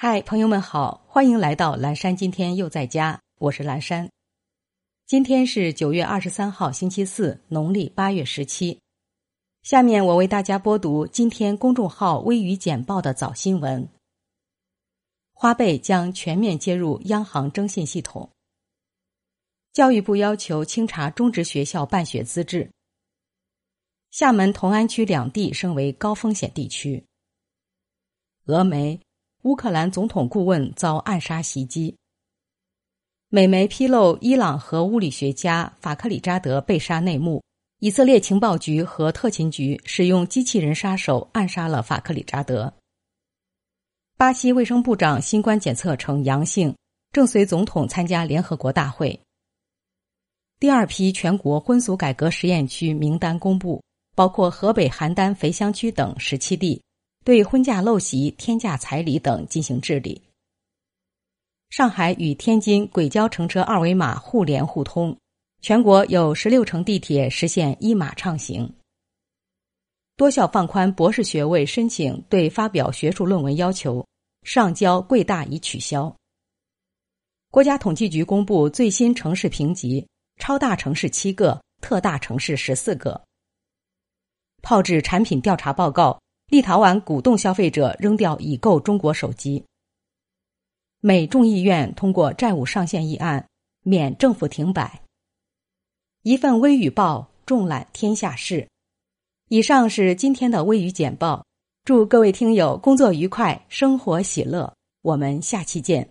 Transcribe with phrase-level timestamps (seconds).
[0.00, 2.16] 嗨，朋友们好，欢迎来到蓝山。
[2.16, 4.08] 今天又在家，我是蓝山。
[5.06, 8.78] 今天是九月二十三号，星期四，农历八月十七。
[9.64, 13.88] 下面我为大家播读今天公众号“微语简报”的早新闻。
[15.32, 18.30] 花呗将全面接入央行征信系统。
[19.72, 22.70] 教育部要求清查中职学校办学资质。
[24.12, 27.04] 厦门同安区两地升为高风险地区。
[28.46, 29.00] 峨眉。
[29.48, 31.96] 乌克兰总统顾问遭暗杀袭击。
[33.30, 37.42] 美媒披露伊朗核物理学家法克里扎德被杀内幕。
[37.78, 42.70] 以色列情报局和特勤局使用机器人杀手暗杀了法克里扎德。
[44.18, 46.76] 巴西卫生部长新冠检测呈阳性，
[47.12, 49.18] 正随总统参加联合国大会。
[50.60, 53.82] 第二批全国婚俗改革实验区名单公布，
[54.14, 56.82] 包括河北邯郸肥乡区等十七地。
[57.28, 60.22] 对婚嫁陋习、天价彩礼等进行治理。
[61.68, 65.14] 上海与天津轨交乘车二维码互联互通，
[65.60, 68.72] 全国有十六城地铁实现一码畅行。
[70.16, 74.02] 多校放宽博士学位申请对发表学术论文要求，
[74.44, 76.10] 上交贵大已取消。
[77.50, 83.22] 国家统计局公布最新城市评级，超大城市七个，特大城市十四个。
[84.62, 86.18] 炮制产品调查报告。
[86.48, 89.64] 立陶宛鼓动消费者扔掉已购中国手机。
[91.00, 93.46] 美众议院通过债务上限议案，
[93.84, 95.00] 免政府停摆。
[96.22, 98.66] 一份微语报，众览天下事。
[99.48, 101.44] 以上是今天的微语简报。
[101.84, 104.70] 祝各位听友工作愉快，生活喜乐。
[105.02, 106.06] 我们下期见。